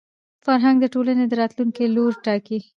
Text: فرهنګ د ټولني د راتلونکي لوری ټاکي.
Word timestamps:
فرهنګ 0.45 0.77
د 0.81 0.85
ټولني 0.93 1.25
د 1.27 1.33
راتلونکي 1.41 1.83
لوری 1.95 2.17
ټاکي. 2.25 2.59